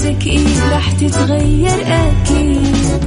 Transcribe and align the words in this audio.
وحياتك 0.00 0.26
إيه 0.26 0.70
راح 0.72 0.92
تتغير 0.92 1.86
أكيد. 1.86 3.04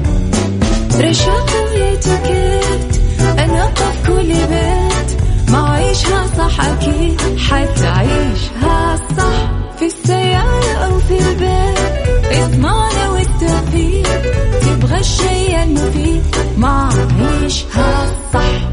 رشاق 1.01 1.49
ويتوكيت 1.65 3.01
أنا 3.39 3.65
في 3.65 4.07
كل 4.07 4.33
بيت. 4.33 5.21
ما 5.51 5.69
عيشها 5.69 6.27
صح 6.37 6.65
أكيد 6.65 7.21
حتعيشها 7.49 8.95
صح. 9.17 9.51
في 9.79 9.85
السيارة 9.85 10.73
أو 10.85 10.99
في 10.99 11.17
البيت 11.19 11.79
اسمعنا 12.31 13.09
والتوفيق. 13.09 14.21
تبغى 14.61 14.99
الشيء 14.99 15.63
المفيد 15.63 16.23
ما 16.57 16.89
عيشها 17.21 18.11
صح. 18.33 18.72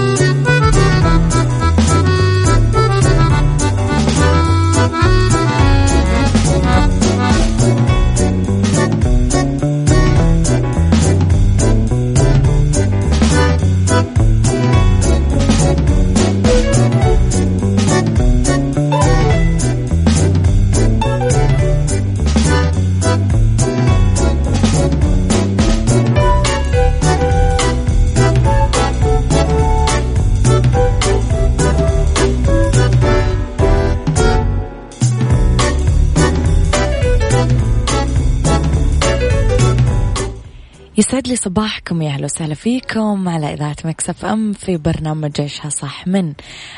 لي 41.31 41.37
صباحكم 41.37 42.01
يا 42.01 42.09
أهلا 42.09 42.25
وسهلا 42.25 42.53
فيكم 42.53 43.29
على 43.29 43.53
إذاعة 43.53 43.75
Mix 43.85 44.25
FM 44.25 44.53
في 44.53 44.77
برنامج 44.77 45.41
عيشها 45.41 45.69
صح 45.69 46.07
من 46.07 46.33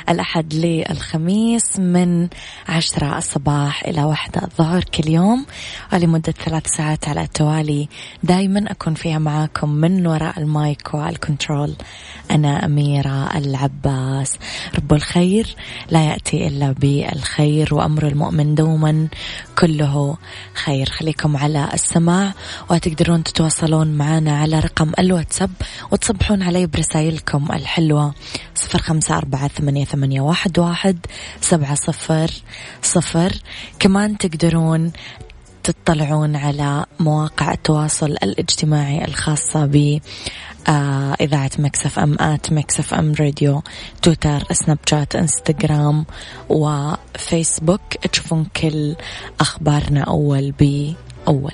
الأحد 0.09 0.53
للخميس 0.53 1.79
من 1.79 2.27
عشرة 2.67 3.17
الصباح 3.17 3.83
إلى 3.83 4.03
واحدة 4.03 4.41
الظهر 4.43 4.83
كل 4.83 5.09
يوم. 5.09 5.45
ولمدة 5.93 6.31
ثلاث 6.31 6.67
ساعات 6.67 7.07
على 7.07 7.21
التوالي 7.21 7.87
دائما 8.23 8.71
أكون 8.71 8.93
فيها 8.93 9.19
معاكم 9.19 9.69
من 9.69 10.07
وراء 10.07 10.39
المايك 10.39 10.93
وال 10.93 11.11
control 11.11 11.73
أنا 12.31 12.65
أميرة 12.65 13.37
العباس. 13.37 14.37
رب 14.75 14.93
الخير 14.93 15.55
لا 15.89 16.03
يأتي 16.03 16.47
إلا 16.47 16.71
بالخير 16.71 17.73
وأمر 17.73 18.07
المؤمن 18.07 18.55
دوما 18.55 19.07
كله 19.59 20.17
خير. 20.53 20.89
خليكم 20.89 21.37
على 21.37 21.69
السماع 21.73 22.33
وتقدرون 22.69 23.23
تتواصلون 23.23 23.87
معنا 23.87 24.42
على 24.43 24.59
رقم 24.59 24.91
الواتساب 24.99 25.51
وتصبحون 25.91 26.43
علي 26.43 26.65
برسائلكم 26.67 27.47
الحلوة. 27.51 28.13
صفر 28.55 28.79
خمسة 28.79 29.17
أربعة 29.17 29.47
ثمانية, 29.47 29.85
ثمانية 29.85 30.21
واحد, 30.21 30.59
واحد 30.59 31.05
سبعة 31.41 31.75
صفر 31.75 32.31
صفر. 32.81 33.31
كمان 33.79 34.17
تقدرون 34.17 34.91
تطلعون 35.63 36.35
على 36.35 36.85
مواقع 36.99 37.53
التواصل 37.53 38.11
الاجتماعي 38.23 39.05
الخاصة 39.05 39.65
ب 39.65 39.99
آه 40.67 41.15
إذاعة 41.21 41.51
Mix 41.59 41.99
FM 41.99 42.17
at 42.19 42.53
Mix 42.53 42.93
FM 42.93 43.13
Radio 43.19 43.63
تويتر 44.01 44.43
سناب 44.51 44.77
شات 44.85 45.15
إنستغرام 45.15 46.05
وفيسبوك. 46.49 47.81
تشوفون 48.11 48.45
كل 48.45 48.95
أخبارنا 49.39 50.01
أول 50.01 50.51
بأول. 50.51 51.53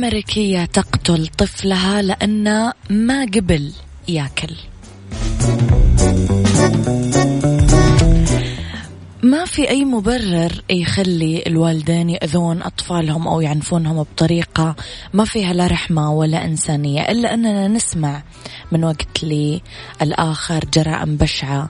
أمريكية 0.00 0.64
تقتل 0.64 1.26
طفلها 1.26 2.02
لأنه 2.02 2.72
ما 2.90 3.24
قبل 3.24 3.72
ياكل. 4.08 4.56
ما 9.30 9.44
في 9.44 9.70
أي 9.70 9.84
مبرر 9.84 10.62
يخلي 10.70 11.42
الوالدين 11.46 12.10
يأذون 12.10 12.62
أطفالهم 12.62 13.28
أو 13.28 13.40
يعنفونهم 13.40 14.02
بطريقة 14.02 14.76
ما 15.12 15.24
فيها 15.24 15.52
لا 15.52 15.66
رحمة 15.66 16.12
ولا 16.12 16.44
إنسانية 16.44 17.00
إلا 17.00 17.34
أننا 17.34 17.68
نسمع 17.68 18.22
من 18.72 18.84
وقت 18.84 19.24
للآخر 19.24 20.64
جرائم 20.74 21.16
بشعة 21.16 21.68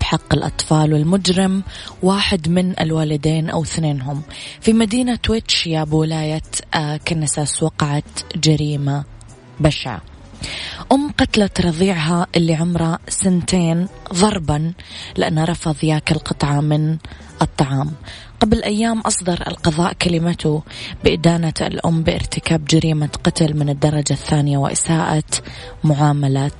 بحق 0.00 0.34
الأطفال 0.34 0.92
والمجرم 0.92 1.62
واحد 2.02 2.48
من 2.48 2.80
الوالدين 2.80 3.50
أو 3.50 3.62
اثنينهم. 3.62 4.22
في 4.60 4.72
مدينة 4.72 5.18
ويتشيا 5.28 5.84
بولاية 5.84 6.42
آه، 6.74 6.96
كنساس 6.96 7.62
وقعت 7.62 8.36
جريمة 8.36 9.04
بشعة. 9.60 10.11
أم 10.92 11.12
قتلت 11.18 11.60
رضيعها 11.60 12.26
اللي 12.36 12.54
عمره 12.54 12.98
سنتين 13.08 13.88
ضربا 14.14 14.72
لأنه 15.16 15.44
رفض 15.44 15.84
ياكل 15.84 16.14
قطعة 16.14 16.60
من 16.60 16.96
الطعام. 17.42 17.92
قبل 18.40 18.62
أيام 18.62 19.00
أصدر 19.00 19.44
القضاء 19.46 19.92
كلمته 19.92 20.62
بإدانة 21.04 21.54
الأم 21.60 22.02
بارتكاب 22.02 22.64
جريمة 22.64 23.10
قتل 23.24 23.56
من 23.56 23.68
الدرجة 23.68 24.12
الثانية 24.12 24.58
وإساءة 24.58 25.24
معاملة 25.84 26.50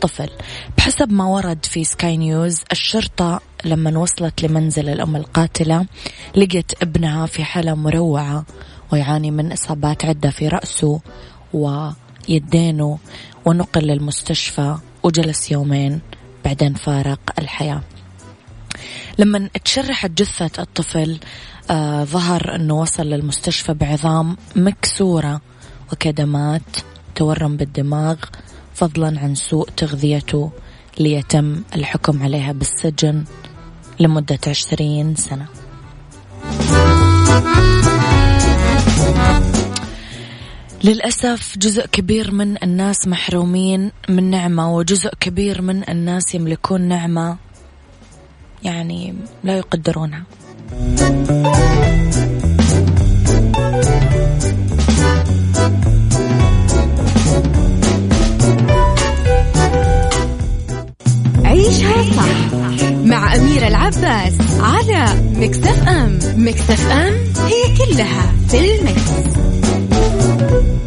طفل. 0.00 0.28
بحسب 0.78 1.12
ما 1.12 1.24
ورد 1.24 1.64
في 1.64 1.84
سكاي 1.84 2.16
نيوز 2.16 2.60
الشرطة 2.72 3.40
لما 3.64 3.98
وصلت 3.98 4.42
لمنزل 4.42 4.88
الأم 4.88 5.16
القاتلة 5.16 5.86
لقت 6.36 6.82
ابنها 6.82 7.26
في 7.26 7.44
حالة 7.44 7.74
مروعة 7.74 8.44
ويعاني 8.92 9.30
من 9.30 9.52
إصابات 9.52 10.04
عدة 10.04 10.30
في 10.30 10.48
رأسه 10.48 11.00
ويدينه 12.28 12.98
ونقل 13.44 13.82
للمستشفى 13.82 14.76
وجلس 15.02 15.50
يومين 15.50 16.00
بعدين 16.44 16.74
فارق 16.74 17.20
الحياة. 17.38 17.82
لما 19.18 19.48
تشرحت 19.64 20.10
جثة 20.10 20.62
الطفل 20.62 21.20
آه 21.70 22.04
ظهر 22.04 22.54
أنه 22.54 22.80
وصل 22.80 23.02
للمستشفى 23.02 23.74
بعظام 23.74 24.36
مكسورة 24.56 25.40
وكدمات 25.92 26.62
تورم 27.14 27.56
بالدماغ 27.56 28.16
فضلا 28.74 29.20
عن 29.20 29.34
سوء 29.34 29.68
تغذيته 29.76 30.50
ليتم 30.98 31.62
الحكم 31.74 32.22
عليها 32.22 32.52
بالسجن 32.52 33.24
لمدة 34.00 34.38
عشرين 34.46 35.14
سنة. 35.16 35.46
للأسف 40.84 41.58
جزء 41.58 41.86
كبير 41.86 42.30
من 42.30 42.62
الناس 42.62 43.08
محرومين 43.08 43.92
من 44.08 44.30
نعمة 44.30 44.76
وجزء 44.76 45.10
كبير 45.20 45.62
من 45.62 45.88
الناس 45.88 46.34
يملكون 46.34 46.80
نعمة 46.80 47.36
يعني 48.62 49.14
لا 49.44 49.58
يقدرونها. 49.58 50.22
عيشها 61.44 62.02
صح 62.16 62.54
مع 63.04 63.34
أميرة 63.36 63.68
العباس 63.68 64.34
على 64.60 65.04
مكتف 65.36 65.88
أم. 65.88 66.18
مكتف 66.36 66.90
أم 66.90 67.14
هي 67.46 67.76
كلها 67.76 68.32
في 68.48 69.51
المكس. 70.42 70.82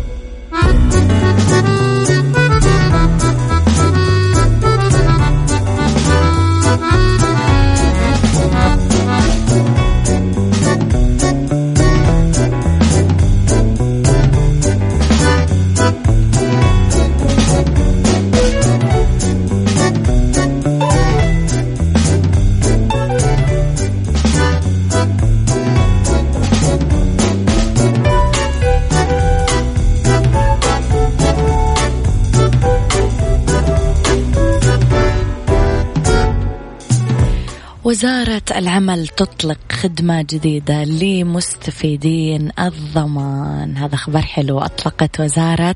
وزارة 38.06 38.42
العمل 38.56 39.08
تطلق 39.08 39.58
خدمة 39.72 40.22
جديدة 40.22 40.84
لمستفيدين 40.84 42.52
الضمان. 42.60 43.78
هذا 43.78 43.96
خبر 43.96 44.22
حلو. 44.22 44.60
أطلقت 44.60 45.20
وزارة 45.20 45.76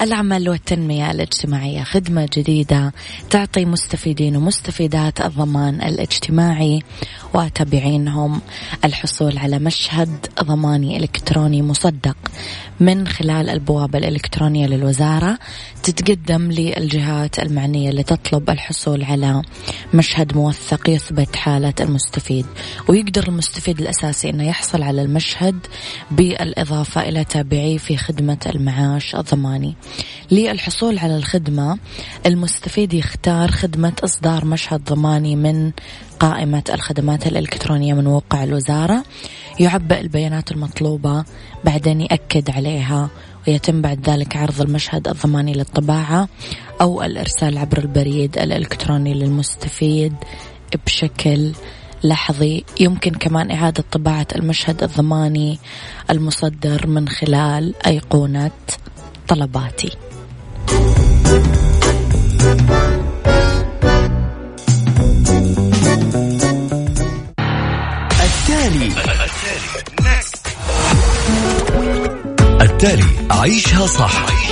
العمل 0.00 0.48
والتنمية 0.48 1.10
الاجتماعية 1.10 1.82
خدمة 1.82 2.28
جديدة 2.36 2.92
تعطي 3.30 3.64
مستفيدين 3.64 4.36
ومستفيدات 4.36 5.20
الضمان 5.20 5.82
الاجتماعي 5.82 6.82
وتابعينهم 7.34 8.40
الحصول 8.84 9.38
على 9.38 9.58
مشهد 9.58 10.26
ضماني 10.42 10.96
إلكتروني 10.96 11.62
مصدق. 11.62 12.16
من 12.80 13.08
خلال 13.08 13.50
البوابة 13.50 13.98
الإلكترونية 13.98 14.66
للوزارة 14.66 15.38
تتقدم 15.82 16.50
للجهات 16.50 17.38
المعنية 17.38 17.90
اللي 17.90 18.02
تطلب 18.02 18.50
الحصول 18.50 19.04
على 19.04 19.42
مشهد 19.94 20.36
موثق 20.36 20.90
يثبت 20.90 21.36
حالة 21.36 21.65
المستفيد 21.80 22.46
ويقدر 22.88 23.28
المستفيد 23.28 23.80
الأساسي 23.80 24.30
أنه 24.30 24.44
يحصل 24.44 24.82
على 24.82 25.02
المشهد 25.02 25.66
بالإضافة 26.10 27.08
إلى 27.08 27.24
تابعيه 27.24 27.78
في 27.78 27.96
خدمة 27.96 28.38
المعاش 28.46 29.14
الضماني. 29.14 29.74
للحصول 30.30 30.98
على 30.98 31.16
الخدمة 31.16 31.78
المستفيد 32.26 32.94
يختار 32.94 33.50
خدمة 33.50 33.92
إصدار 34.04 34.44
مشهد 34.44 34.84
ضماني 34.84 35.36
من 35.36 35.72
قائمة 36.20 36.64
الخدمات 36.74 37.26
الإلكترونية 37.26 37.94
من 37.94 38.04
موقع 38.04 38.44
الوزارة. 38.44 39.04
يعبئ 39.60 40.00
البيانات 40.00 40.52
المطلوبة 40.52 41.24
بعدين 41.64 42.00
يأكد 42.00 42.50
عليها 42.50 43.10
ويتم 43.48 43.82
بعد 43.82 44.10
ذلك 44.10 44.36
عرض 44.36 44.60
المشهد 44.60 45.08
الضماني 45.08 45.52
للطباعة 45.52 46.28
أو 46.80 47.02
الإرسال 47.02 47.58
عبر 47.58 47.78
البريد 47.78 48.38
الإلكتروني 48.38 49.14
للمستفيد. 49.14 50.14
بشكل 50.86 51.52
لحظي. 52.04 52.64
يمكن 52.80 53.10
كمان 53.10 53.50
إعادة 53.50 53.84
طباعة 53.92 54.26
المشهد 54.36 54.82
الضماني 54.82 55.58
المصدر 56.10 56.86
من 56.86 57.08
خلال 57.08 57.74
أيقونة 57.86 58.50
طلباتي. 59.28 59.90
التالي. 68.20 68.92
التالي. 72.60 73.04
عيشها 73.30 73.86
صح. 73.86 74.45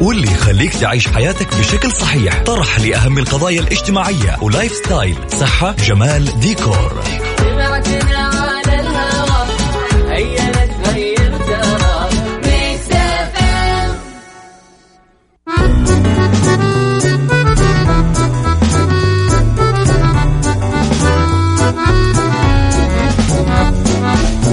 واللي 0.00 0.32
يخليك 0.32 0.74
تعيش 0.74 1.08
حياتك 1.08 1.56
بشكل 1.58 1.92
صحيح. 1.92 2.42
طرح 2.42 2.80
لأهم 2.80 3.18
القضايا 3.18 3.60
الاجتماعية 3.60 4.36
و 4.42 4.72
lifestyle 4.72 5.16
صحة 5.28 5.72
جمال 5.72 6.40
ديكور. 6.40 7.02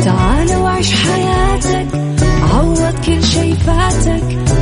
تعال 0.05 0.55
وعيش 0.55 0.93
حياتك 0.93 1.87
عوض 2.53 2.93
كل 3.05 3.23
شي 3.23 3.55
فاتك. 3.55 4.50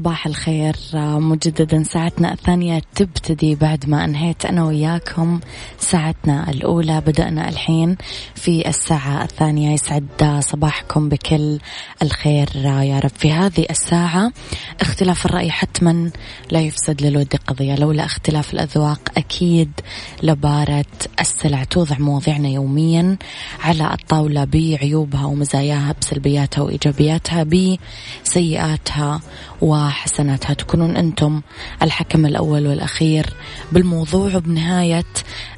صباح 0.00 0.26
الخير. 0.26 0.76
مجددا 0.94 1.82
ساعتنا 1.82 2.32
الثانية 2.32 2.82
تبتدي 2.94 3.54
بعد 3.54 3.88
ما 3.88 4.04
أنهيت 4.04 4.44
أنا 4.44 4.64
وياكم 4.64 5.40
ساعتنا 5.78 6.50
الأولى. 6.50 7.00
بدأنا 7.00 7.48
الحين 7.48 7.96
في 8.34 8.68
الساعة 8.68 9.24
الثانية. 9.24 9.72
يسعد 9.72 10.40
صباحكم 10.40 11.08
بكل 11.08 11.58
الخير 12.02 12.48
يا 12.64 12.98
رب. 12.98 13.10
في 13.10 13.32
هذه 13.32 13.66
الساعة 13.70 14.32
اختلاف 14.80 15.26
الرأي 15.26 15.50
حتما 15.50 16.10
لا 16.50 16.60
يفسد 16.60 17.02
للود 17.02 17.36
قضية. 17.46 17.74
لولا 17.74 18.04
اختلاف 18.04 18.54
الأذواق 18.54 19.00
أكيد 19.16 19.70
لبارة 20.22 20.84
السلع. 21.20 21.64
توضع 21.64 21.98
مواضيعنا 21.98 22.48
يوميا 22.48 23.16
على 23.64 23.94
الطاولة 23.94 24.44
بعيوبها 24.44 25.24
ومزاياها 25.24 25.94
بسلبياتها 26.00 26.62
وإيجابياتها 26.62 27.46
بسيئاتها 28.24 29.20
وحسناتها 29.90 30.54
تكونون 30.54 30.96
أنتم 30.96 31.40
الحكم 31.82 32.26
الأول 32.26 32.66
والأخير 32.66 33.26
بالموضوع 33.72 34.36
وبنهاية 34.36 35.04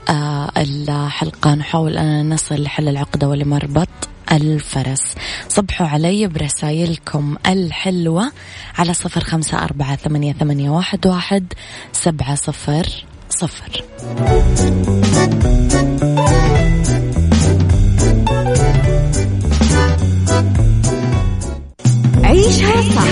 آه، 0.09 0.51
الحلقة. 0.57 1.55
نحاول 1.55 1.97
أن 1.99 2.35
نصل 2.35 2.63
لحل 2.63 2.89
العقدة 2.89 3.29
ولمربط 3.29 3.89
الفرس. 4.33 5.15
صبحوا 5.49 5.87
علي 5.87 6.27
برسائلكم 6.27 7.37
الحلوة 7.47 8.33
على 8.79 8.95
صفر 8.95 9.25
خمسة 9.25 9.65
أربعة 9.65 9.97
ثمانية, 9.97 10.33
ثمانية 10.33 10.71
واحد, 10.71 11.07
واحد 11.07 11.53
سبعة 11.93 12.35
صفر 12.35 12.87
صفر. 13.31 13.85
عيشها 22.25 22.83
صح. 22.83 23.12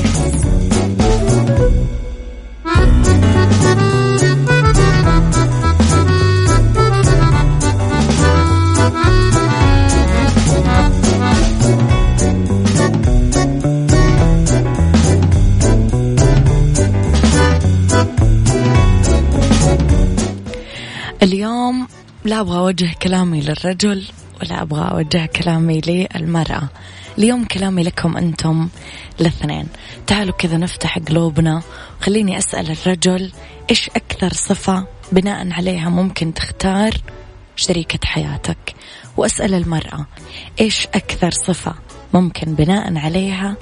لا 22.41 22.47
أبغى 22.47 22.59
أوجه 22.59 22.93
كلامي 23.01 23.41
للرجل 23.41 24.07
ولا 24.41 24.61
أبغى 24.61 24.91
أوجه 24.91 25.25
كلامي 25.25 25.81
للمرأة. 25.87 26.69
اليوم 27.17 27.45
كلامي 27.45 27.83
لكم 27.83 28.17
أنتم 28.17 28.69
الاثنين. 29.19 29.67
تعالوا 30.07 30.33
كذا 30.33 30.57
نفتح 30.57 30.99
قلوبنا. 30.99 31.61
خليني 31.99 32.37
أسأل 32.37 32.71
الرجل 32.71 33.31
إيش 33.69 33.89
أكثر 33.89 34.33
صفة 34.33 34.87
بناء 35.11 35.51
عليها 35.51 35.89
ممكن 35.89 36.33
تختار 36.33 36.93
شريكة 37.55 37.99
حياتك؟ 38.05 38.75
وأسأل 39.17 39.53
المرأة 39.53 40.05
إيش 40.61 40.87
أكثر 40.87 41.31
صفة 41.31 41.75
ممكن 42.13 42.53
بناء 42.53 42.97
عليها 42.97 43.55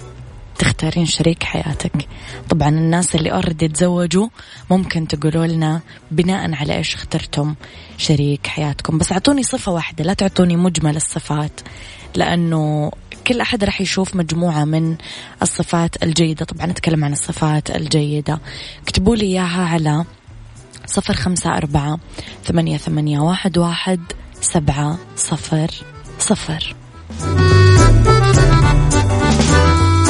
تختارين 0.60 1.06
شريك 1.06 1.44
حياتك. 1.44 2.08
طبعا 2.50 2.70
الناس 2.70 3.16
اللي 3.16 3.32
اوريدي 3.32 3.68
تزوجوا 3.68 4.28
ممكن 4.70 5.08
تقولوا 5.08 5.48
لنا 5.48 5.82
بناء 6.12 6.54
على 6.54 6.75
إيش 6.75 6.96
اخترتم 6.96 7.56
شريك 7.98 8.48
حياتكم. 8.48 8.98
بس 8.98 9.12
أعطوني 9.12 9.44
صفة 9.44 9.72
واحدة 9.72 10.04
لا 10.04 10.13
تعطوني 10.13 10.56
مجمل 10.56 10.96
الصفات 10.96 11.62
لأنه 12.16 12.92
كل 13.28 13.42
أحد 13.42 13.63
راح 13.63 13.82
يشوف 13.82 14.16
مجموعة 14.16 14.66
من 14.66 14.96
الصفات 15.42 16.04
الجيدة. 16.04 16.46
طبعا 16.46 16.66
نتكلم 16.66 17.06
عن 17.06 17.13
الصفات 17.13 17.75
الجيدة. 17.75 18.39
اكتبوا 18.84 19.16
لي 19.16 19.25
إياها 19.25 19.66
على 19.66 20.06
صفر 20.86 21.13
خمسة 21.13 21.58
أربعة 21.58 22.00
ثمانية, 22.44 22.78
ثمانية 22.78 23.20
واحد, 23.20 23.58
واحد 23.58 24.00
سبعة 24.42 24.98
صفر 25.16 25.72
صفر. 26.20 26.75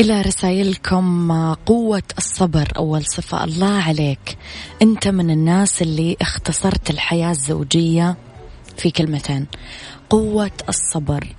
إلى 0.00 0.22
رسائلكم 0.22 1.32
قوة 1.66 2.02
الصبر 2.18 2.68
أول 2.76 3.04
صفة. 3.06 3.44
الله 3.44 3.82
عليك. 3.82 4.38
أنت 4.82 5.08
من 5.08 5.30
الناس 5.30 5.82
اللي 5.82 6.16
اختصرت 6.20 6.90
الحياة 6.90 7.30
الزوجية 7.30 8.16
في 8.76 8.90
كلمتين. 8.90 9.46
قوة 10.10 10.50
الصبر. 10.68 11.34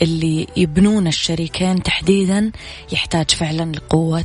اللي 0.02 0.46
يبنون 0.56 1.06
الشريكين 1.06 1.82
تحديدا 1.82 2.52
يحتاج 2.92 3.30
فعلا 3.30 3.72
لقوة 3.72 4.24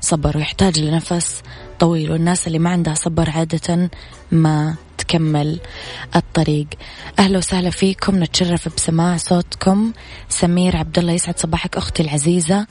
صبر 0.00 0.36
ويحتاج 0.36 0.80
لنفس 0.80 1.42
طويل. 1.78 2.12
والناس 2.12 2.46
اللي 2.46 2.58
ما 2.58 2.70
عندها 2.70 2.94
صبر 2.94 3.30
عادة 3.30 3.90
ما 4.32 4.74
تكمل 4.98 5.60
الطريق. 6.16 6.66
أهلا 7.18 7.38
وسهلا 7.38 7.70
فيكم 7.70 8.22
نتشرف 8.22 8.68
بسماع 8.76 9.16
صوتكم. 9.16 9.92
سمير 10.28 10.76
عبد 10.76 10.98
الله 10.98 11.12
يسعد 11.12 11.38
صباحك 11.38 11.76
أختي 11.76 12.02
العزيزة. 12.02 12.66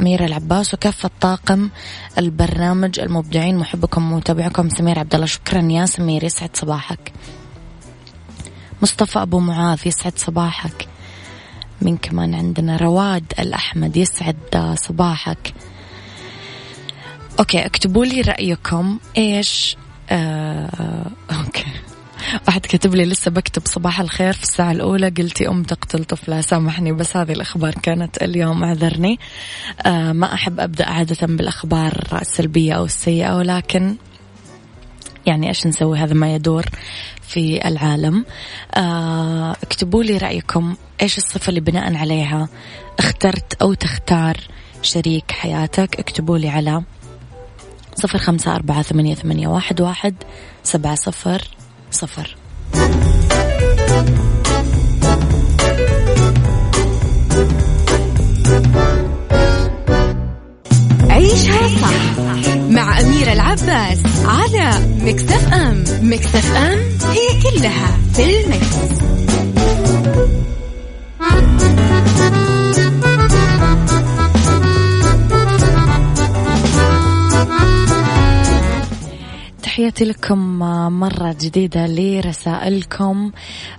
أميرة 0.00 0.26
العباس 0.26 0.74
وكافة 0.74 1.10
طاقم 1.20 1.70
البرنامج 2.18 3.00
المبدعين 3.00 3.58
محبكم 3.58 4.12
ومتابعكم. 4.12 4.68
سمير 4.68 4.98
عبد 4.98 5.14
الله 5.14 5.26
شكرا 5.26 5.62
يا 5.62 5.86
سمير 5.86 6.24
يسعد 6.24 6.50
صباحك. 6.56 7.12
مصطفى 8.82 9.22
أبو 9.22 9.38
معاذ 9.38 9.78
يسعد 9.86 10.18
صباحك. 10.18 10.88
من 11.82 11.96
كمان 11.96 12.34
عندنا 12.34 12.76
رواد 12.76 13.32
الأحمد 13.38 13.96
يسعد 13.96 14.74
صباحك. 14.74 15.54
okay 17.38 17.66
اكتبوا 17.66 18.04
لي 18.04 18.20
رأيكم 18.20 18.98
إيش 19.18 19.76
آه... 20.10 21.10
okay. 21.30 21.64
واحد 22.46 22.60
كتب 22.60 22.94
لي 22.94 23.04
لسه 23.04 23.30
بكتب 23.30 23.62
صباح 23.66 24.00
الخير 24.00 24.32
في 24.32 24.42
الساعة 24.42 24.72
الأولى. 24.72 25.08
قلتي 25.08 25.48
أم 25.48 25.62
تقتل 25.62 26.04
طفلة 26.04 26.40
سامحني 26.40 26.92
بس 26.92 27.16
هذه 27.16 27.32
الأخبار 27.32 27.74
كانت 27.74 28.22
اليوم 28.22 28.64
أعذرني. 28.64 29.18
آه 29.86 30.12
ما 30.12 30.34
أحب 30.34 30.60
أبدأ 30.60 30.88
عادة 30.88 31.26
بالأخبار 31.26 32.04
السلبية 32.22 32.72
أو 32.72 32.84
السيئة 32.84 33.36
ولكن 33.36 33.96
يعني 35.26 35.48
إيش 35.48 35.66
نسوي؟ 35.66 35.98
هذا 35.98 36.14
ما 36.14 36.34
يدور 36.34 36.64
في 37.22 37.68
العالم. 37.68 38.24
آه 38.74 39.52
اكتبوا 39.52 40.02
لي 40.02 40.16
رأيكم 40.16 40.76
إيش 41.02 41.18
الصفة 41.18 41.50
اللي 41.50 41.60
بناء 41.60 41.96
عليها 41.96 42.48
اخترت 42.98 43.62
أو 43.62 43.74
تختار 43.74 44.36
شريك 44.82 45.30
حياتك. 45.30 45.98
اكتبوا 45.98 46.38
لي 46.38 46.48
على 46.48 46.82
صفر 47.98 48.18
خمسة 48.18 48.54
أربعة 48.54 48.82
ثمانية, 48.82 49.14
ثمانية 49.14 49.48
واحد, 49.48 49.80
واحد 49.80 50.14
سبعة 50.62 50.94
صفر 50.94 51.42
صفر 51.90 52.36
عيشها 61.10 61.68
صح 61.68 62.18
مع 62.70 63.00
أميرة 63.00 63.32
العباس 63.32 63.98
على 64.24 64.70
مكتف 65.00 65.52
أم 65.52 65.84
مكتف 66.02 66.56
أم 66.56 66.78
هي 67.10 67.42
كلها 67.42 67.98
في 68.14 68.40
المكس. 68.44 69.27
تحياتي 79.78 80.04
لكم 80.04 80.58
مرة 80.98 81.36
جديدة 81.40 81.86
لرسائلكم. 81.86 83.32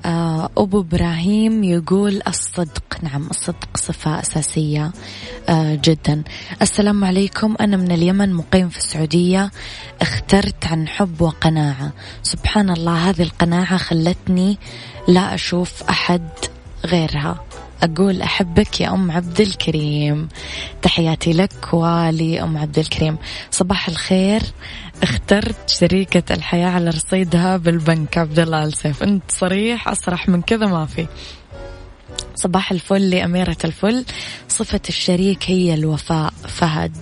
آه، 0.06 0.50
أبو 0.58 0.80
إبراهيم 0.80 1.64
يقول 1.64 2.22
الصدق 2.28 2.84
نعم 3.04 3.28
الصدق 3.30 3.78
صفة 3.78 4.20
أساسية 4.20 4.92
آه، 5.50 5.80
جدا. 5.84 6.24
السلام 6.62 7.04
عليكم. 7.04 7.56
أنا 7.62 7.78
من 7.78 7.92
اليمن 7.92 8.34
مقيم 8.34 8.70
في 8.70 8.78
السعودية. 8.78 9.52
اخترت 10.02 10.66
عن 10.68 10.88
حب 10.88 11.22
وقناعة. 11.22 11.92
سبحان 12.24 12.70
الله 12.70 13.10
هذه 13.10 13.22
القناعة 13.22 13.78
خلتني 13.78 14.58
لا 15.08 15.34
أشوف 15.34 15.84
أحد 15.84 16.30
غيرها. 16.86 17.44
أقول 17.84 18.22
أحبك 18.22 18.82
يا 18.82 18.94
أم 18.94 19.12
عبد 19.12 19.42
الكريم. 19.42 20.28
تحياتي 20.82 21.34
لك 21.34 21.74
ولأم 21.74 22.58
عبد 22.58 22.80
الكريم. 22.80 23.18
صباح 23.52 23.90
الخير. 23.90 24.42
اخترت 25.04 25.70
شريكة 25.70 26.34
الحياة 26.34 26.70
على 26.70 26.90
رصيدها 26.90 27.58
بالبنك. 27.58 28.18
عبد 28.18 28.40
الله 28.40 28.64
السيف 28.64 29.04
أنت 29.04 29.24
صريح 29.32 29.88
أصرح 29.88 30.30
من 30.30 30.42
كذا 30.42 30.66
ما 30.66 30.86
في. 30.86 31.08
صباح 32.36 32.72
الفل 32.72 33.10
لأميرة 33.10 33.58
الفل. 33.64 34.06
صفة 34.48 34.82
الشريك 34.90 35.50
هي 35.50 35.74
الوفاء 35.74 36.34
فهد. 36.48 36.98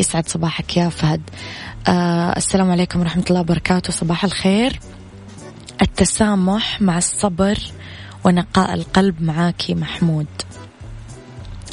يسعد 0.00 0.28
صباحك 0.28 0.76
يا 0.76 0.88
فهد. 0.88 1.22
آه 1.88 2.36
السلام 2.36 2.70
عليكم 2.70 3.00
ورحمة 3.00 3.24
الله 3.30 3.40
وبركاته. 3.40 3.92
صباح 3.92 4.24
الخير. 4.24 4.80
التسامح 5.82 6.80
مع 6.80 6.98
الصبر 6.98 7.58
ونقاء 8.24 8.74
القلب 8.74 9.22
معاكي 9.22 9.74
محمود. 9.74 10.26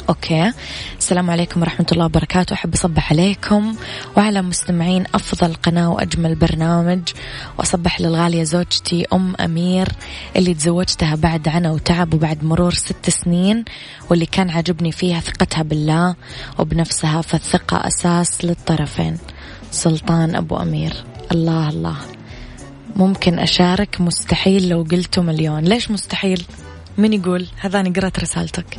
أوكي. 0.08 0.52
السلام 0.98 1.30
عليكم 1.30 1.60
ورحمة 1.60 1.86
الله 1.92 2.04
وبركاته. 2.04 2.54
أحب 2.54 2.74
أصبح 2.74 3.12
عليكم 3.12 3.74
وعلى 4.16 4.42
مستمعين 4.42 5.04
أفضل 5.14 5.54
قناة 5.54 5.90
وأجمل 5.90 6.34
برنامج. 6.34 7.00
وأصبح 7.58 8.00
للغالية 8.00 8.44
زوجتي 8.44 9.06
أم 9.12 9.34
أمير 9.40 9.88
اللي 10.36 10.54
تزوجتها 10.54 11.14
بعد 11.14 11.48
عنا 11.48 11.70
وتعب 11.70 12.14
وبعد 12.14 12.44
مرور 12.44 12.74
ست 12.74 13.10
سنين 13.10 13.64
واللي 14.10 14.26
كان 14.26 14.50
عاجبني 14.50 14.92
فيها 14.92 15.20
ثقتها 15.20 15.62
بالله 15.62 16.14
وبنفسها 16.58 17.20
فالثقة 17.20 17.76
أساس 17.86 18.44
للطرفين. 18.44 19.18
سلطان 19.70 20.36
أبو 20.36 20.56
أمير. 20.56 21.04
الله 21.32 21.68
الله. 21.68 21.96
ممكن 22.96 23.38
أشارك؟ 23.38 24.00
مستحيل 24.00 24.68
لو 24.68 24.86
قلته 24.90 25.22
مليون. 25.22 25.64
ليش 25.64 25.90
مستحيل؟ 25.90 26.44
من 26.98 27.12
يقول؟ 27.12 27.46
هذاني 27.60 27.90
قرأت 27.90 28.20
رسالتك. 28.20 28.78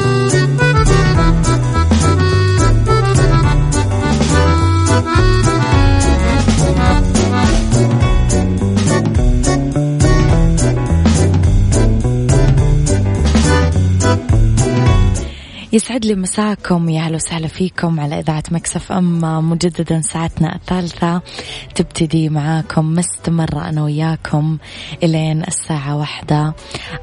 يسعد 15.73 16.05
لي 16.05 16.15
مساكم 16.15 16.89
يا 16.89 17.01
أهلا 17.01 17.15
وسهلا 17.15 17.47
فيكم 17.47 17.99
على 17.99 18.19
إذاعة 18.19 18.43
مكسف 18.51 18.91
أم. 18.91 19.49
مجددا 19.49 20.01
ساعتنا 20.01 20.55
الثالثة 20.55 21.21
تبتدي 21.75 22.29
معاكم 22.29 22.93
مستمرة 22.93 23.69
أنا 23.69 23.83
وياكم 23.83 24.57
إلين 25.03 25.43
الساعة 25.47 25.95
واحدة 25.97 26.53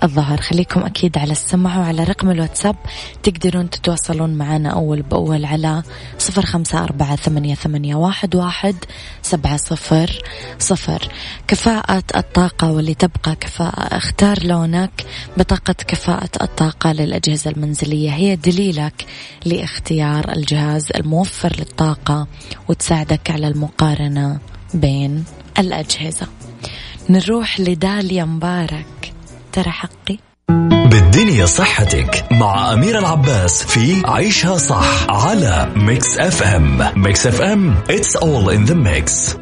الظهر. 0.03 0.41
خليكم 0.41 0.81
أكيد 0.81 1.19
على 1.19 1.33
السمع 1.33 1.79
وعلى 1.79 2.05
رقم 2.05 2.31
الواتساب 2.31 2.77
تقدرون 3.23 3.71
تتواصلون 3.71 4.35
معنا 4.35 4.71
أول 4.71 5.03
بأول 5.03 5.45
على 5.45 5.83
صفر 6.19 6.47
خمسة 6.47 6.85
أربعة 6.85 7.17
ثمانية, 7.17 7.55
ثمانية 7.55 7.95
واحد, 7.95 8.35
واحد 8.37 8.75
سبعة 9.23 9.57
صفر 9.57 10.11
صفر. 10.59 11.09
كفاءة 11.49 12.05
الطاقة 12.17 12.73
واللي 12.73 12.95
تبقى 12.95 13.37
كفاءة 13.37 13.97
اختار 13.97 14.47
لونك 14.47 15.05
بطاقة 15.37 15.73
كفاءة 15.73 16.31
الطاقة 16.43 16.93
للأجهزة 16.93 17.51
المنزلية. 17.51 18.11
هي 18.11 18.37
دليل 18.37 18.58
دليلك 18.59 19.07
لاختيار 19.44 20.33
الجهاز 20.37 20.88
الموفر 20.94 21.53
للطاقة 21.59 22.27
وتساعدك 22.68 23.31
على 23.31 23.49
المقارنة 23.49 24.38
بين 24.75 25.25
الأجهزة. 25.59 26.27
نروح 27.11 27.61
لداليا 27.61 28.25
مبارك. 28.25 29.12
ترى 29.53 29.71
حقي؟ 29.71 30.18
بالدنيا 30.90 31.47
صحتك 31.47 32.25
مع 32.33 32.73
أمير 32.73 32.99
العباس 32.99 33.62
في 33.62 34.03
عيشها 34.05 34.57
صح 34.57 35.07
على 35.09 35.73
Mix 35.77 36.19
FM 36.19 37.03
Mix 37.03 37.27
FM 37.27 37.75
it's 37.88 38.16
all 38.16 38.51
in 38.51 38.71
the 38.71 38.75
mix. 38.75 39.38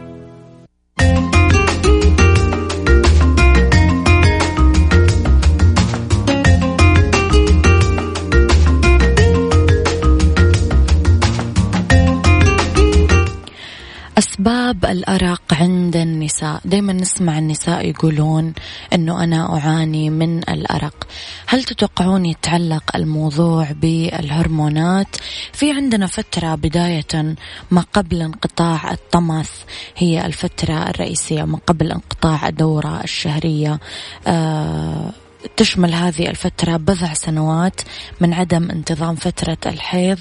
أسباب 14.66 14.84
الأرق 14.84 15.54
عند 15.54 15.96
النساء. 15.96 16.60
دايما 16.64 16.92
نسمع 16.92 17.38
النساء 17.38 17.88
يقولون 17.88 18.52
أنه 18.92 19.24
أنا 19.24 19.58
أعاني 19.58 20.10
من 20.10 20.38
الأرق. 20.38 21.06
هل 21.46 21.64
تتوقعون 21.64 22.26
يتعلق 22.26 22.96
الموضوع 22.96 23.72
بالهرمونات؟ 23.72 25.16
في 25.52 25.72
عندنا 25.72 26.06
فترة 26.06 26.54
بداية 26.54 27.34
ما 27.70 27.84
قبل 27.92 28.22
انقطاع 28.22 28.92
الطمث. 28.92 29.50
هي 29.96 30.26
الفترة 30.26 30.90
الرئيسية 30.90 31.44
ما 31.44 31.58
قبل 31.66 31.92
انقطاع 31.92 32.48
الدورة 32.48 33.00
الشهرية. 33.04 33.80
آه 34.26 35.12
تشمل 35.56 35.94
هذه 35.94 36.28
الفترة 36.28 36.76
بضع 36.76 37.12
سنوات 37.14 37.80
من 38.20 38.32
عدم 38.32 38.70
انتظام 38.70 39.14
فترة 39.14 39.58
الحيض 39.66 40.18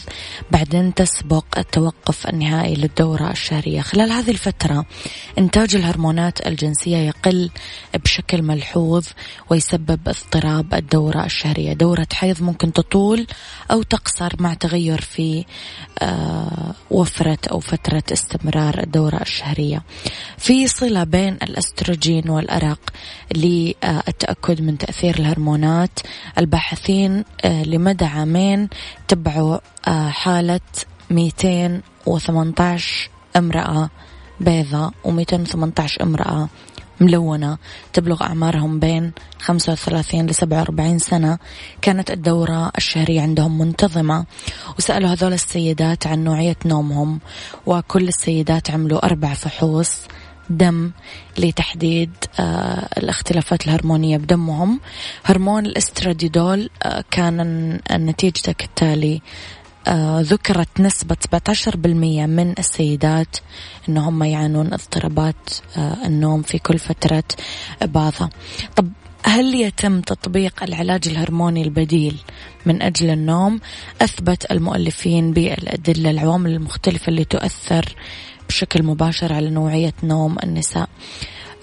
بعدين 0.52 0.94
تسبق 0.94 1.46
التوقف 1.58 2.28
النهائي 2.28 2.76
للدورة 2.76 3.32
الشهرية. 3.32 3.82
خلال 3.82 4.12
هذه 4.12 4.32
الفترة 4.32 4.86
إنتاج 5.38 5.76
الهرمونات 5.76 6.48
الجنسية 6.48 6.98
يقل 6.98 7.50
بشكل 8.04 8.42
ملحوظ 8.42 9.08
ويسبب 9.50 10.00
اضطراب 10.08 10.74
الدورة 10.74 11.26
الشهرية. 11.26 11.74
دورة 11.74 12.08
حيض 12.14 12.44
ممكن 12.44 12.74
تطول 12.74 13.28
أو 13.72 13.84
تقصر 13.84 14.34
مع 14.40 14.54
تغير 14.54 15.02
في 15.02 15.46
آه، 16.00 16.74
وفرة 16.92 17.38
أو 17.52 17.60
فترة 17.60 18.04
استمرار 18.12 18.80
الدورة 18.80 19.22
الشهرية. 19.22 19.84
في 20.38 20.68
صلة 20.68 21.04
بين 21.04 21.34
الأستروجين 21.34 22.30
والأرق 22.30 22.80
للتأكد 23.36 24.62
من 24.62 24.78
تأثير 24.78 25.15
الهرمونات 25.20 26.00
الباحثين 26.38 27.26
آه، 27.46 27.64
لمدى 27.64 28.06
عامين 28.06 28.70
تبعوا 29.08 29.58
آه، 29.88 30.10
حالة 30.10 30.60
218 31.12 33.10
امرأة 33.36 33.90
بيضاء 34.40 34.92
و218 35.06 36.02
امرأة 36.02 36.50
ملونة 37.02 37.58
تبلغ 37.94 38.24
أعمارهم 38.24 38.80
بين 38.80 39.12
35 39.40 40.26
ل 40.26 40.36
47 40.36 41.00
سنة. 41.00 41.40
كانت 41.82 42.12
الدورة 42.12 42.72
الشهرية 42.78 43.22
عندهم 43.22 43.58
منتظمة. 43.58 44.26
وسألوا 44.78 45.10
هذول 45.10 45.34
السيدات 45.34 46.08
عن 46.08 46.24
نوعية 46.24 46.58
نومهم. 46.66 47.20
وكل 47.66 48.08
السيدات 48.08 48.72
عملوا 48.72 49.06
أربع 49.06 49.34
فحوص. 49.34 50.02
دم 50.50 50.92
لتحديد 51.38 52.12
آه 52.40 52.88
الاختلافات 52.98 53.66
الهرمونية 53.68 54.18
بدمهم. 54.18 54.80
هرمون 55.26 55.66
الاستراديدول 55.66 56.70
آه 56.84 57.04
كان 57.12 57.80
نتيجته 57.92 58.52
كالتالي 58.52 59.22
آه 59.88 60.22
ذكرت 60.22 60.82
نسبة 60.82 61.18
17% 61.36 61.78
من 62.26 62.54
السيدات 62.60 63.38
أنهم 63.90 64.24
يعانون 64.24 64.74
اضطرابات 64.74 65.50
النوم 65.78 66.42
في 66.42 66.60
كل 66.60 66.80
فترة 66.80 67.24
إباضة 67.82 68.30
طب 68.76 68.90
هل 69.28 69.56
يتم 69.56 70.02
تطبيق 70.02 70.64
العلاج 70.64 71.08
الهرموني 71.08 71.62
البديل 71.64 72.18
من 72.66 72.82
أجل 72.82 73.10
النوم؟ 73.10 73.60
أثبت 74.02 74.52
المؤلفين 74.52 75.34
بالأدلة 75.34 76.10
العوامل 76.10 76.52
المختلفة 76.52 77.10
اللي 77.10 77.24
تؤثر 77.26 77.96
بشكل 78.50 78.84
مباشر 78.84 79.34
على 79.34 79.50
نوعية 79.50 79.94
نوم 80.04 80.36
النساء. 80.44 80.90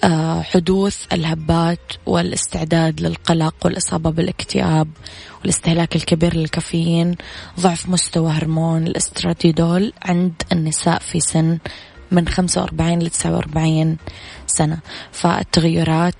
آه، 0.03 0.41
حدوث 0.41 1.05
الهبات 1.13 1.93
والاستعداد 2.05 3.01
للقلق 3.01 3.55
والإصابة 3.65 4.09
بالاكتئاب 4.09 4.87
والاستهلاك 5.41 5.95
الكبير 5.95 6.35
للكافيين 6.35 7.15
ضعف 7.59 7.89
مستوى 7.89 8.31
هرمون 8.31 8.87
الاستراتيدول 8.87 9.93
عند 10.01 10.33
النساء 10.51 10.99
في 10.99 11.19
سن 11.19 11.59
من 12.11 12.27
45 12.27 12.99
ل 12.99 13.09
49 13.09 13.97
سنة. 14.47 14.77
فالتغيرات 15.11 16.15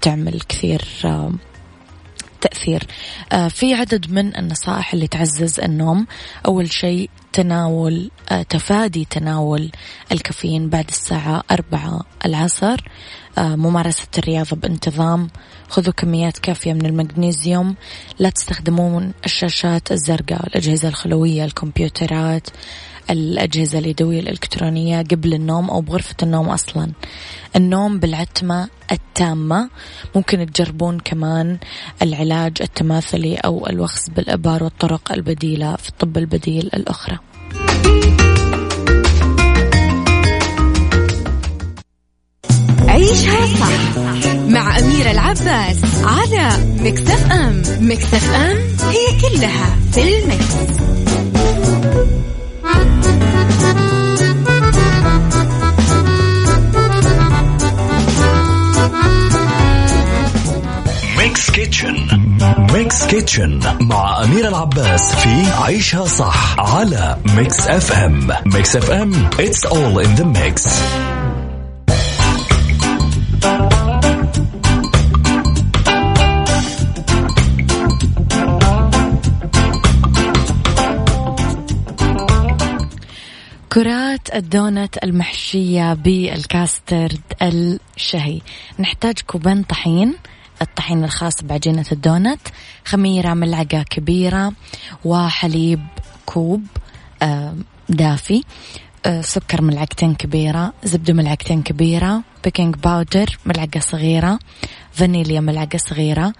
تعمل 0.00 0.40
كثير 0.40 0.84
آه، 2.42 2.48
تأثير 2.48 2.86
آه، 3.32 3.48
في 3.48 3.74
عدد 3.74 4.10
من 4.10 4.36
النصائح 4.36 4.94
اللي 4.94 5.06
تعزز 5.06 5.60
النوم. 5.60 6.06
أول 6.46 6.72
شيء 6.72 7.10
تناول 7.32 8.10
آه، 8.30 8.42
تفادي 8.42 9.04
تناول 9.04 9.70
الكافيين 10.12 10.68
بعد 10.68 10.88
الساعة 10.88 11.42
أربعة 11.50 12.00
العصر. 12.26 12.80
آه، 13.38 13.56
ممارسة 13.56 14.08
الرياضة 14.18 14.56
بانتظام. 14.56 15.28
خذوا 15.68 15.92
كميات 15.92 16.38
كافية 16.38 16.72
من 16.72 16.86
المغنيسيوم 16.86 17.74
لا 18.18 18.30
تستخدمون 18.30 19.12
الشاشات 19.24 19.92
الزرقاء 19.92 20.46
الأجهزة 20.46 20.88
الخلوية 20.88 21.44
الكمبيوترات. 21.44 22.48
الأجهزة 23.10 23.78
اليدوية 23.78 24.20
الإلكترونية 24.20 25.02
قبل 25.02 25.34
النوم 25.34 25.70
أو 25.70 25.80
بغرفة 25.80 26.14
النوم 26.22 26.48
أصلا. 26.48 26.92
النوم 27.56 27.98
بالعتمة 27.98 28.68
التامة. 28.92 29.70
ممكن 30.16 30.46
تجربون 30.46 31.00
كمان 31.00 31.58
العلاج 32.02 32.52
التماثلي 32.60 33.36
أو 33.36 33.66
الوخز 33.66 34.08
بالإبر 34.08 34.64
والطرق 34.64 35.12
البديلة 35.12 35.76
في 35.76 35.88
الطب 35.88 36.18
البديل 36.18 36.70
الأخرى. 36.74 37.18
عيشها 42.88 43.46
صح 43.46 43.98
مع 44.48 44.78
أميرة 44.78 45.10
العباس 45.10 45.76
على 46.04 46.74
مكتف 46.80 47.32
أم. 47.32 47.62
مكتف 47.80 48.30
أم 48.34 48.56
هي 48.90 49.20
كلها 49.20 49.76
في 49.92 50.18
المكس. 50.18 51.11
Mix 61.18 61.50
Kitchen 61.50 61.96
Mix 62.72 63.06
Kitchen 63.06 63.60
مع 63.80 64.24
أمير 64.24 64.48
العباس 64.48 65.14
في 65.14 65.50
عيشها 65.62 66.04
صح 66.04 66.60
على 66.60 67.16
Mix 67.36 67.68
FM 67.68 68.28
Mix 68.46 68.76
FM 68.76 69.30
it's 69.38 69.66
all 69.66 69.98
in 70.04 70.20
the 70.20 70.24
mix. 70.38 70.62
الدونت 84.34 85.04
المحشية 85.04 85.94
بالكاسترد 85.94 87.20
الشهي. 87.42 88.40
نحتاج 88.78 89.14
كوبين 89.26 89.62
طحين. 89.62 90.14
الطحين 90.62 91.04
الخاص 91.04 91.42
بعجينة 91.42 91.84
الدونت. 91.92 92.40
خميرة 92.84 93.34
ملعقة 93.34 93.82
كبيرة 93.82 94.52
وحليب 95.04 95.86
كوب 96.26 96.62
آه، 97.22 97.56
دافي. 97.88 98.44
آه، 99.06 99.20
سكر 99.20 99.62
ملعقتين 99.62 100.14
كبيرة. 100.14 100.72
زبدة 100.84 101.14
ملعقتين 101.14 101.62
كبيرة. 101.62 102.22
baking 102.44 102.74
powder 102.76 103.38
ملعقة 103.46 103.80
صغيرة. 103.80 104.38
فانيليا 104.92 105.40
ملعقة 105.40 105.78
صغيرة. 105.78 106.32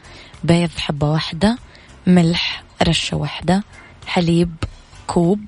بيض 0.45 0.71
حبة 0.79 1.11
واحدة. 1.11 1.59
ملح 2.07 2.63
رشة 2.83 3.17
واحدة. 3.17 3.65
حليب 4.07 4.55
كوب. 5.07 5.41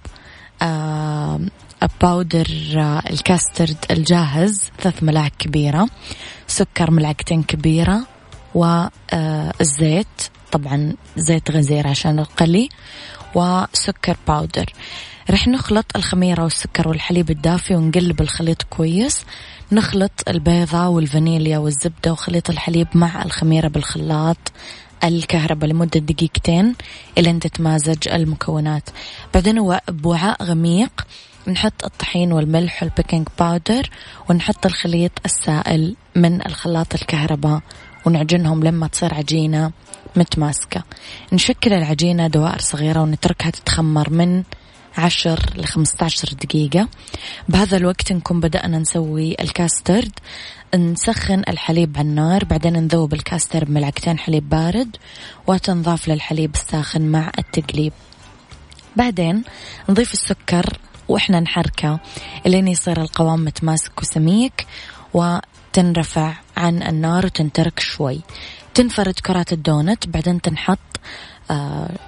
powder 2.00 2.48
آه 2.76 3.02
الكاسترد 3.10 3.76
الجاهز 3.90 4.70
ثلاث 4.80 5.02
ملاعق 5.02 5.32
كبيرة 5.38 5.88
سكر 6.46 6.90
ملعقتين 6.90 7.42
كبيرة 7.42 8.06
والزيت 8.54 10.06
طبعا 10.52 10.94
زيت 11.16 11.50
غزير 11.50 11.86
عشان 11.86 12.18
القلي 12.18 12.68
وسكر 13.34 14.16
powder 14.28 14.72
رح 15.30 15.48
نخلط 15.48 15.86
الخميرة 15.96 16.42
والسكر 16.42 16.88
والحليب 16.88 17.30
الدافي 17.30 17.74
ونقلب 17.74 18.20
الخليط 18.20 18.62
كويس. 18.62 19.24
نخلط 19.72 20.12
البيضة 20.28 20.88
والفانيليا 20.88 21.58
والزبدة 21.58 22.12
وخليط 22.12 22.50
الحليب 22.50 22.88
مع 22.94 23.22
الخميرة 23.22 23.68
بالخلاط. 23.68 24.52
الكهرباء 25.04 25.70
لمدة 25.70 26.00
دقيقتين 26.00 26.74
إلى 27.18 27.32
تتمازج 27.38 28.08
المكونات. 28.08 28.90
بعدين 29.34 29.78
بوعاء 29.88 30.42
غميق. 30.42 31.06
نحط 31.48 31.84
الطحين 31.84 32.32
والملح 32.32 32.82
وال 32.82 32.94
baking 32.94 33.28
powder 33.38 33.90
ونحط 34.30 34.66
الخليط 34.66 35.12
السائل 35.24 35.96
من 36.16 36.46
الخلاط 36.46 36.94
الكهرباء 36.94 37.60
ونعجنهم 38.06 38.64
لما 38.64 38.86
تصير 38.86 39.14
عجينة 39.14 39.72
متماسكة. 40.16 40.82
نشكل 41.32 41.72
العجينة 41.72 42.26
دوائر 42.26 42.58
صغيرة 42.58 43.00
ونتركها 43.02 43.50
تتخمر 43.50 44.10
من 44.10 44.42
عشر 44.98 45.40
لخمسة 45.56 46.04
عشر 46.04 46.28
دقيقة. 46.32 46.88
بهذا 47.48 47.76
الوقت 47.76 48.12
نكون 48.12 48.40
بدأنا 48.40 48.78
نسوي 48.78 49.36
الكاسترد. 49.40 50.12
نسخن 50.74 51.42
الحليب 51.48 51.96
على 51.96 52.08
النار 52.08 52.44
بعدين 52.44 52.72
نذوب 52.72 53.14
الكاسترد 53.14 53.64
بملعقتين 53.64 54.18
حليب 54.18 54.48
بارد 54.48 54.96
وتنضاف 55.46 56.08
للحليب 56.08 56.54
الساخن 56.54 57.02
مع 57.02 57.32
التقليب. 57.38 57.92
بعدين 58.96 59.44
نضيف 59.88 60.12
السكر 60.12 60.78
وإحنا 61.08 61.40
نحركه 61.40 62.00
لين 62.46 62.68
يصير 62.68 63.00
القوام 63.02 63.44
متماسك 63.44 64.02
وسميك 64.02 64.66
وتنرفع 65.14 66.34
عن 66.56 66.82
النار 66.82 67.26
وتنترك 67.26 67.80
شوي. 67.80 68.20
تنفرد 68.74 69.14
كرات 69.14 69.52
الدونت 69.52 70.08
بعدين 70.08 70.40
تنحط 70.40 70.78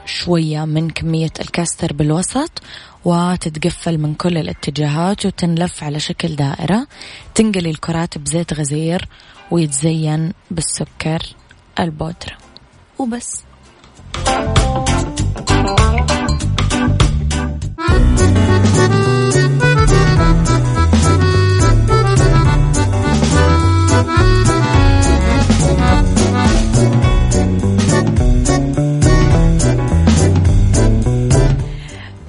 شوية 0.06 0.64
من 0.64 0.90
كمية 0.90 1.30
الكاستر 1.40 1.92
بالوسط 1.92 2.62
وتتقفل 3.04 3.98
من 3.98 4.14
كل 4.14 4.38
الاتجاهات 4.38 5.26
وتنلف 5.26 5.84
على 5.84 6.00
شكل 6.00 6.36
دائرة. 6.36 6.86
تنقلي 7.34 7.70
الكرات 7.70 8.18
بزيت 8.18 8.52
غزير 8.52 9.08
ويتزين 9.50 10.32
بالسكر 10.50 11.22
البودرة. 11.80 12.36
وبس. 12.98 13.42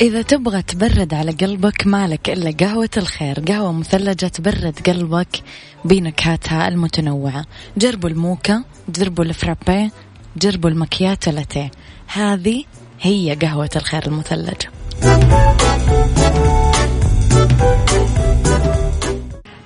إذا 0.08 0.22
تبغى 0.22 0.62
تبرد 0.62 1.14
على 1.14 1.32
قلبك 1.32 1.88
مالك 1.88 2.30
إلا 2.30 2.52
قهوة 2.52 2.90
الخير. 2.98 3.40
قهوة 3.40 3.72
مثلجة 3.72 4.28
تبرد 4.28 4.80
قلبك 4.88 5.44
بنكهاتها 5.86 6.68
المتنوعة. 6.68 7.46
جربوا 7.78 8.10
الموكا 8.10 8.64
جربوا 8.90 9.24
الفرابي 9.24 9.92
جربوا 10.38 10.70
المكياتو 10.70 11.32
لاتيه 11.32 11.72
هذه 12.08 12.64
هي 13.02 13.36
قهوة 13.42 13.70
الخير 13.76 14.08
المثلجة. 14.08 14.72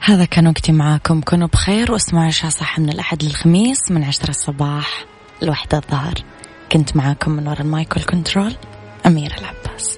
هذا 0.02 0.26
كان 0.26 0.48
وقتي 0.48 0.72
معاكم. 0.72 1.22
كونوا 1.22 1.48
بخير 1.48 1.92
واسمعوا 1.92 2.26
عشاء 2.26 2.50
صح 2.50 2.80
من 2.80 2.90
الأحد 2.90 3.24
للخميس 3.24 3.92
من 3.92 4.04
عشرة 4.04 4.30
الصباح 4.30 5.06
لوحدة 5.42 5.78
الظهر. 5.78 6.14
كنت 6.72 6.96
معاكم 6.96 7.32
من 7.32 7.48
وراء 7.48 7.62
المايك 7.62 7.96
والكنترول 7.96 8.56
أميرة 9.06 9.36
العباس. 9.38 9.98